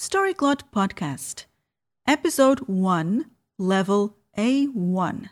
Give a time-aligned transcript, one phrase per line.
[0.00, 1.44] Storyglot Podcast,
[2.06, 3.26] Episode 1,
[3.58, 5.28] Level A1.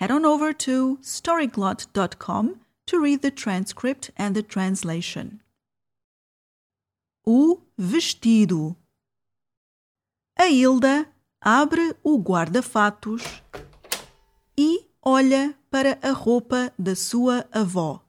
[0.00, 5.40] Head on over to storyglot.com to read the transcript and the translation.
[7.24, 8.74] O vestido.
[10.36, 11.06] A Hilda
[11.40, 13.22] abre o guarda-fatos
[14.58, 18.02] e olha para a roupa da sua avó.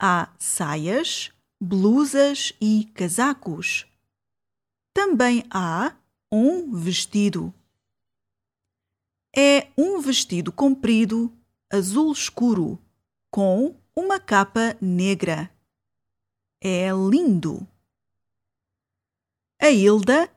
[0.00, 1.30] Há saias,
[1.60, 3.84] blusas e casacos.
[4.92, 5.96] Também há
[6.32, 7.54] um vestido.
[9.36, 11.32] É um vestido comprido,
[11.72, 12.78] azul escuro,
[13.30, 15.50] com uma capa negra.
[16.60, 17.66] É lindo.
[19.60, 20.28] A Hilda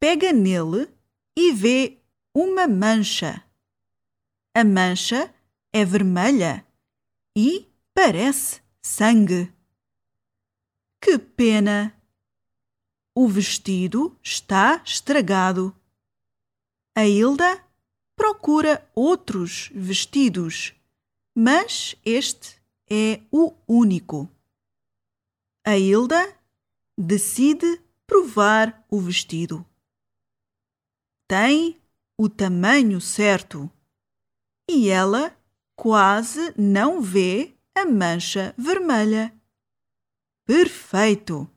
[0.00, 0.88] pega nele
[1.36, 1.98] e vê
[2.34, 3.44] uma mancha.
[4.54, 5.32] A mancha
[5.72, 6.66] é vermelha
[7.36, 9.52] e parece sangue.
[11.00, 11.99] Que pena!
[13.14, 15.74] O vestido está estragado.
[16.96, 17.64] A Hilda
[18.16, 20.74] procura outros vestidos,
[21.34, 24.28] mas este é o único.
[25.66, 26.38] A Hilda
[26.96, 29.66] decide provar o vestido.
[31.28, 31.80] Tem
[32.18, 33.70] o tamanho certo
[34.68, 35.36] e ela
[35.74, 39.34] quase não vê a mancha vermelha.
[40.44, 41.50] Perfeito!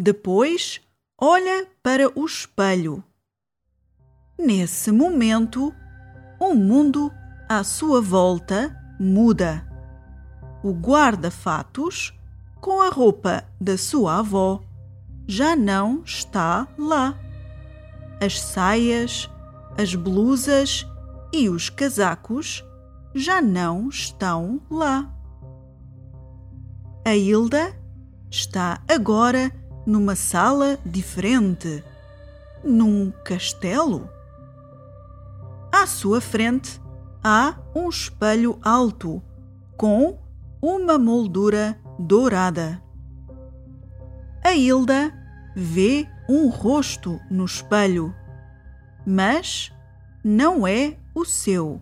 [0.00, 0.80] Depois
[1.20, 3.02] olha para o espelho.
[4.38, 5.74] Nesse momento,
[6.38, 7.10] o mundo
[7.48, 9.66] à sua volta muda.
[10.62, 12.16] O guarda-fatos,
[12.60, 14.62] com a roupa da sua avó,
[15.26, 17.18] já não está lá.
[18.24, 19.28] As saias,
[19.76, 20.86] as blusas
[21.32, 22.64] e os casacos
[23.16, 25.12] já não estão lá.
[27.04, 27.76] A Hilda
[28.30, 29.57] está agora
[29.88, 31.82] numa sala diferente,
[32.62, 34.06] num castelo.
[35.72, 36.78] À sua frente
[37.24, 39.22] há um espelho alto
[39.78, 40.18] com
[40.60, 42.82] uma moldura dourada.
[44.44, 45.10] A Hilda
[45.56, 48.14] vê um rosto no espelho,
[49.06, 49.72] mas
[50.22, 51.80] não é o seu.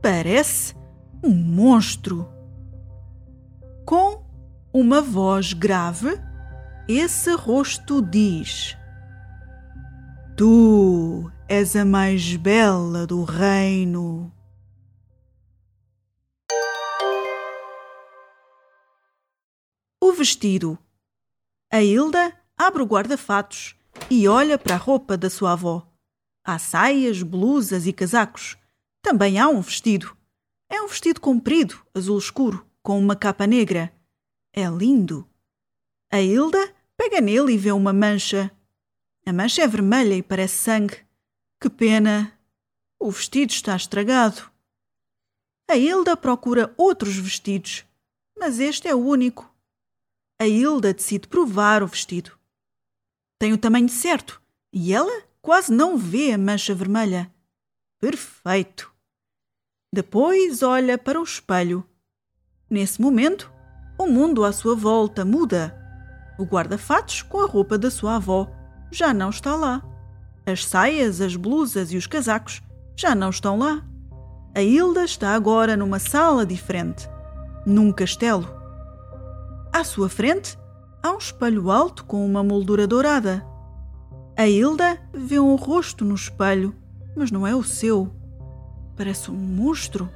[0.00, 0.74] Parece
[1.22, 2.26] um monstro.
[3.84, 4.24] Com
[4.72, 6.18] uma voz grave,
[6.88, 8.76] esse rosto diz:
[10.36, 14.32] Tu és a mais bela do reino.
[20.00, 20.78] O vestido.
[21.72, 23.74] A Hilda abre o guarda-fatos
[24.10, 25.90] e olha para a roupa da sua avó.
[26.44, 28.56] Há saias, blusas e casacos.
[29.02, 30.16] Também há um vestido.
[30.70, 33.92] É um vestido comprido, azul escuro, com uma capa negra.
[34.52, 35.26] É lindo.
[36.12, 36.73] A Hilda
[37.04, 38.50] pega nele e vê uma mancha.
[39.26, 41.04] A mancha é vermelha e parece sangue.
[41.60, 42.32] Que pena!
[42.98, 44.50] O vestido está estragado.
[45.68, 47.84] A Hilda procura outros vestidos,
[48.38, 49.54] mas este é o único.
[50.40, 52.38] A Hilda decide provar o vestido.
[53.38, 54.42] Tem o tamanho certo
[54.72, 57.30] e ela quase não vê a mancha vermelha.
[58.00, 58.90] Perfeito!
[59.92, 61.86] Depois olha para o espelho.
[62.68, 63.52] Nesse momento,
[63.98, 65.83] o mundo à sua volta muda.
[66.38, 68.50] O guarda-fatos com a roupa da sua avó
[68.90, 69.82] já não está lá.
[70.46, 72.62] As saias, as blusas e os casacos
[72.96, 73.82] já não estão lá.
[74.54, 77.08] A Hilda está agora numa sala diferente,
[77.66, 78.48] num castelo.
[79.72, 80.58] À sua frente
[81.02, 83.44] há um espelho alto com uma moldura dourada.
[84.36, 86.74] A Hilda vê um rosto no espelho,
[87.16, 88.14] mas não é o seu.
[88.96, 90.08] Parece um monstro.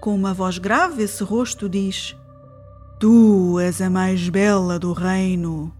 [0.00, 2.14] Com uma voz grave, esse rosto diz:
[2.98, 5.70] Tu és a mais bela do reino.